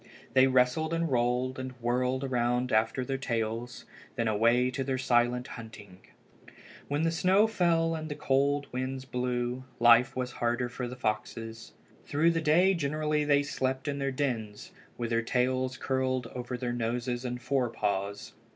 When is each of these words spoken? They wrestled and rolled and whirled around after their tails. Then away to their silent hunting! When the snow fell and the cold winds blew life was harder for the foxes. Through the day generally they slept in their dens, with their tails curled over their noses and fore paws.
They 0.33 0.47
wrestled 0.47 0.95
and 0.95 1.11
rolled 1.11 1.59
and 1.59 1.73
whirled 1.73 2.23
around 2.23 2.71
after 2.71 3.05
their 3.05 3.19
tails. 3.19 3.85
Then 4.15 4.27
away 4.27 4.71
to 4.71 4.83
their 4.83 4.97
silent 4.97 5.49
hunting! 5.49 5.99
When 6.87 7.03
the 7.03 7.11
snow 7.11 7.45
fell 7.45 7.93
and 7.93 8.09
the 8.09 8.15
cold 8.15 8.65
winds 8.71 9.05
blew 9.05 9.63
life 9.79 10.15
was 10.15 10.31
harder 10.31 10.69
for 10.69 10.87
the 10.87 10.95
foxes. 10.95 11.73
Through 12.03 12.31
the 12.31 12.41
day 12.41 12.73
generally 12.73 13.23
they 13.25 13.43
slept 13.43 13.87
in 13.87 13.99
their 13.99 14.09
dens, 14.11 14.71
with 14.97 15.11
their 15.11 15.21
tails 15.21 15.77
curled 15.77 16.25
over 16.33 16.57
their 16.57 16.73
noses 16.73 17.23
and 17.23 17.39
fore 17.39 17.69
paws. 17.69 18.33